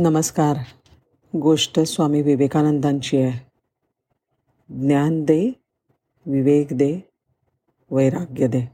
[0.00, 0.56] नमस्कार.
[1.38, 3.46] गोष्ट स्वामी विवेकानंदांची आहे.
[4.86, 5.52] ज्ञान दे
[6.26, 7.10] विवेक दे
[7.90, 8.70] वैराग्य दे.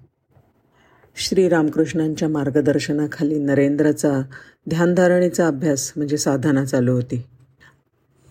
[1.16, 4.22] श्री रामकृष्णांच्या मार्गदर्शनाखाली नरेंद्रचा
[4.68, 7.22] ध्यानधारणेचा अभ्यास म्हणजे साधना चालू होती.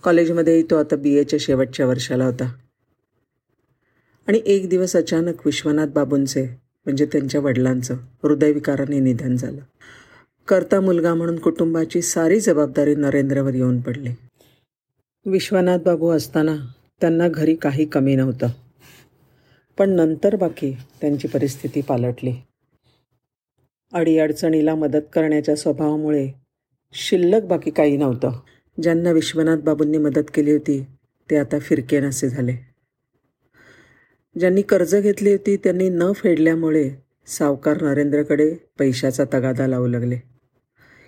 [0.04, 2.54] कॉलेजमध्येही तो आता बी एच्या शेवटच्या वर्षाला होता.
[4.28, 6.44] आणि एक दिवस अचानक विश्वनाथ बाबूंचे
[6.86, 9.62] म्हणजे त्यांच्या वडिलांचं हृदयविकाराने निधन झालं.
[10.48, 14.10] करता मुलगा म्हणून कुटुंबाची सारी जबाबदारी नरेंद्रवर येऊन पडली.
[15.26, 16.56] विश्वनाथ बाबू असताना
[17.02, 18.48] त्यांना घरी काही कमी नव्हतं.
[19.78, 22.34] पण नंतर बाकी त्यांची परिस्थिती पालटली.
[23.94, 26.30] अडीअडचणीला मदत करण्याच्या स्वभावामुळे
[26.94, 28.32] शिल्लक बाकी काही नव्हतं.
[28.82, 30.86] ज्यांना विश्वनाथ बाबूंनी मदत केली होती
[31.32, 32.54] ते आता फिरके नसे झाले.
[34.40, 36.90] ज्यांनी कर्ज घेतली होती त्यांनी न फेडल्यामुळे
[37.28, 40.33] सावकार नरेंद्रकडे पैशाचा तगादा लावू लागले.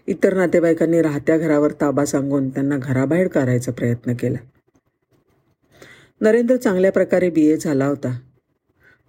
[0.07, 4.37] इतर नातेवाईकांनी राहत्या घरावर ताबा सांगून त्यांना घराबाहेर काढायचा प्रयत्न केला.
[6.21, 8.19] नरेंद्र चांगल्या प्रकारे बी ए झाला होता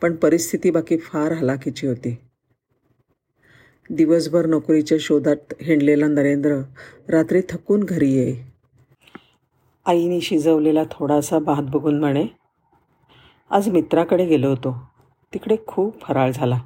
[0.03, 2.17] पण परिस्थिती बाकी फार हलाखीची होती.
[3.91, 6.61] दिवसभर नोकरीच्या शोधात हिंडलेला नरेंद्र
[7.09, 8.35] रात्री थकून घरी ये
[9.87, 12.27] आईने शिजवलेला थोडासा भात बघून म्हणे
[13.51, 14.77] आज मित्राकडे गेलो होतो.
[15.35, 16.59] तिकडे खूप फराळ झाला.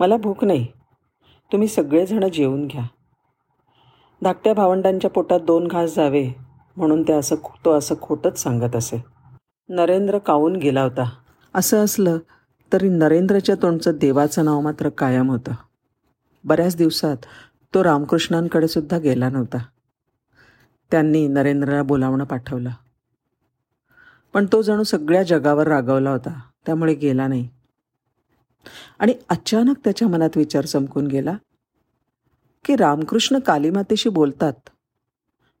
[0.00, 0.66] मला भूक नाही.
[1.52, 2.86] तुम्ही सगळेजणं जेवून घ्या.
[4.24, 6.30] धाकट्या भावंडांच्या पोटात दोन घास जावे
[6.76, 9.04] म्हणून ते असं तो असं खोटंच सांगत असे.
[9.68, 11.10] नरेंद्र कावून गेला होता?
[11.54, 12.18] असं असलं
[12.72, 15.52] तरी नरेंद्रच्या तोंडचं देवाचं नाव मात्र कायम होतं.
[16.44, 17.16] बऱ्याच दिवसात
[17.74, 19.58] तो रामकृष्णांकडे सुद्धा गेला नव्हता.
[20.90, 22.70] त्यांनी नरेंद्रला बोलावणं पाठवलं.
[24.32, 27.48] पण तो जणू सगळ्या जगावर रागवला होता त्यामुळे गेला नाही.
[28.98, 31.36] आणि अचानक त्याच्या मनात विचार चमकून गेला
[32.64, 34.52] की रामकृष्ण कालीमातेशी बोलतात.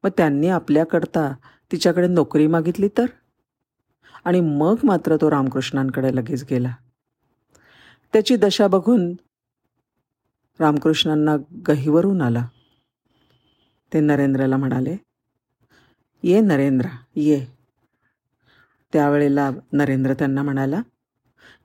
[0.04, 1.34] मग त्यांनी आपल्याकरता
[1.72, 3.06] तिच्याकडे नोकरी मागितली तर?
[4.24, 6.72] आणि मग मात्र तो रामकृष्णांकडे लगेच गेला.
[8.12, 9.12] त्याची दशा बघून
[10.60, 11.36] रामकृष्णांना
[11.68, 12.46] गहीवरून आला.
[13.92, 14.96] ते नरेंद्रला म्हणाले
[16.22, 17.46] ये नरेंद्र ये.
[18.92, 20.80] त्यावेळेला नरेंद्र त्यांना म्हणाला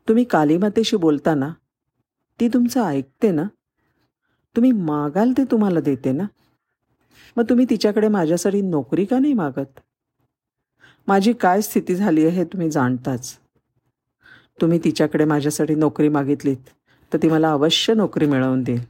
[0.07, 1.49] तुम्ही कालीमातेशी बोलताना
[2.39, 3.43] ती तुमचं ऐकते ना?
[4.55, 6.23] तुम्ही मागाल ते तुम्हाला देते ना?
[7.37, 9.79] मग तुम्ही तिच्याकडे माझ्यासाठी नोकरी का नाही मागत?
[11.07, 13.37] माझी काय स्थिती झाली आहे हे तुम्ही जाणताच.
[14.61, 16.57] तुम्ही तिच्याकडे माझ्यासाठी नोकरी मागितलीत
[17.13, 18.81] तर ती मला अवश्य नोकरी मिळवून देईल.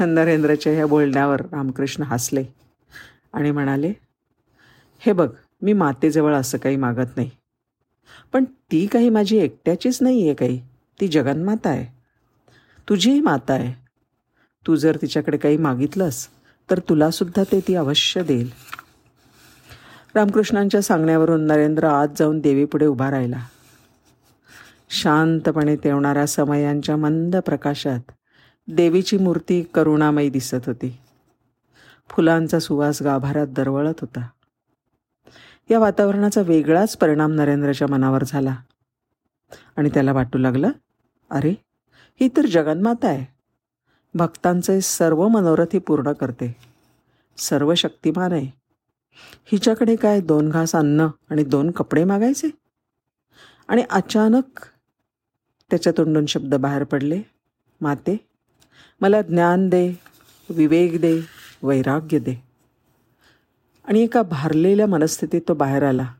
[0.00, 2.44] नरेंद्रच्या ह्या बोलण्यावर रामकृष्ण हसले
[3.32, 3.92] आणि म्हणाले
[5.00, 5.28] हे बघ
[5.62, 7.30] मी मातेजवळ असं काही मागत नाही.
[8.32, 10.60] पण ती काही माझी एकट्याचीच नाही आहे काही.
[11.00, 11.95] ती जगन्माता आहे.
[12.88, 13.86] तुझीही माता आहे.
[14.66, 16.28] तू जर तिच्याकडे काही मागितलंस
[16.70, 18.50] तर तुलासुद्धा ते ती अवश्य देईल.
[20.14, 23.46] रामकृष्णांच्या सांगण्यावरून नरेंद्र आत जाऊन देवीपुढे उभा राहिला.
[24.90, 28.12] शांतपणे तेवणाऱ्या समयांच्या मंद प्रकाशात
[28.68, 30.98] देवीची मूर्ती करुणामयी दिसत होती.
[32.08, 34.28] फुलांचा सुवास गाभाऱ्यात दरवळत होता.
[35.70, 38.56] या वातावरणाचा वेगळाच परिणाम नरेंद्रच्या मनावर झाला.
[39.76, 40.70] आणि त्याला वाटू लागलं
[41.30, 41.65] अरे
[42.20, 43.24] ही तर जगन्माता आहे.
[44.14, 46.56] भक्तांचे सर्व मनोरथ ही पूर्ण करते.
[47.38, 48.46] सर्व शक्तिमान आहे.
[49.44, 52.50] हिच्याकडे काय दोन घास अन्न आणि दोन कपडे मागायचे?
[53.68, 54.60] आणि अचानक
[55.70, 57.22] त्याच्या तोंडून शब्द बाहेर पडले.
[57.80, 58.28] माते
[59.00, 59.94] मला ज्ञान दे
[60.50, 61.20] विवेक दे
[61.62, 62.44] वैराग्य दे.
[63.84, 66.14] आणि एका भारलेल्या मनस्थितीत तो बाहेर आला.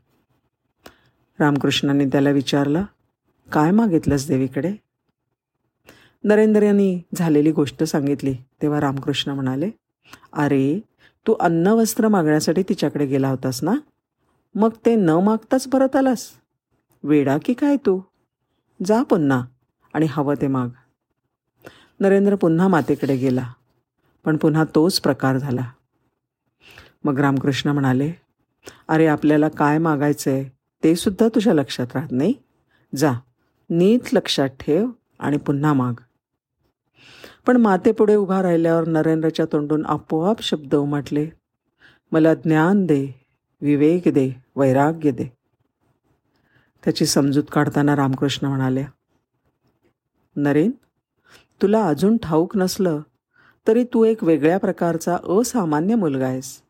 [1.39, 2.83] रामकृष्णाने त्याला विचारलं
[3.51, 4.86] काय मागितलंस देवीकडे?
[6.23, 8.33] नरेंद्र यांनी झालेली गोष्ट सांगितली.
[8.61, 9.69] तेव्हा रामकृष्ण म्हणाले
[10.33, 10.79] अरे
[11.27, 13.73] तू अन्न वस्त्र मागण्यासाठी तिच्याकडे गेला होतास ना?
[14.55, 16.29] मग ते न मागताच परत आलास.
[17.03, 17.99] वेडा की काय तू?
[18.85, 19.45] जा पुन्हा
[19.93, 20.69] आणि हवं ते माग.
[21.99, 23.53] नरेंद्र पुन्हा मातेकडे गेला
[24.25, 25.71] पण पुन्हा तोच प्रकार झाला.
[27.03, 28.11] मग रामकृष्ण म्हणाले
[28.87, 30.43] अरे आपल्याला काय मागायचं आहे
[30.83, 32.33] ते सुद्धा तुझ्या लक्षात राहत नाही.
[32.95, 33.13] जा
[33.69, 34.89] नीट लक्षात ठेव
[35.19, 35.93] आणि पुन्हा माग.
[37.47, 41.29] पण मातेपुढे उभा राहिल्यावर नरेंद्रच्या तोंडून आपोआप शब्द उमटले.
[42.11, 43.07] मला ज्ञान दे
[43.61, 45.27] विवेक दे वैराग्य दे.
[46.83, 48.87] त्याची समजूत काढताना रामकृष्ण म्हणाल्या
[50.35, 50.71] नरेन
[51.61, 53.01] तुला अजून ठाऊक नसलं
[53.67, 56.61] तरी तू एक वेगळ्या प्रकारचा असामान्य मुलगा आहेस.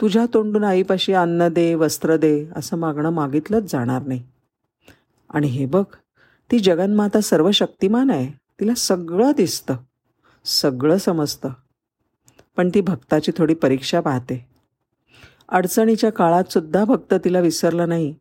[0.00, 4.22] तुझ्या तोंडून आईपाशी अन्न दे वस्त्र दे असं मागणं मागितलंच जाणार नाही.
[5.30, 5.84] आणि हे बघ
[6.50, 8.45] ती जगन्माता सर्व शक्तिमान आहे.
[8.60, 9.76] तिला सगळं दिसतं.
[10.44, 11.48] सगळं समजतं.
[12.56, 14.48] पण ती भक्ताची थोडी परीक्षा पाहते.
[15.48, 18.14] अडचणीच्या काळातसुद्धा भक्त तिला विसरला नाही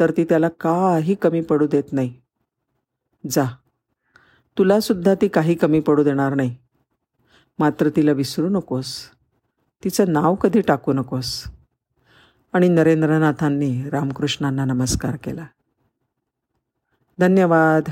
[0.00, 2.20] तर ती त्याला काही कमी पडू देत नाही.
[3.30, 3.44] जा.
[4.58, 6.56] तुलासुद्धा ती काही कमी पडू देणार नाही.
[7.58, 9.10] मात्र तिला विसरू नकोस.
[9.84, 11.44] तिचं नाव कधी टाकू नकोस.
[12.52, 15.46] आणि नरेंद्रनाथांनी रामकृष्णांना नमस्कार केला.
[17.20, 17.90] धन्यवाद.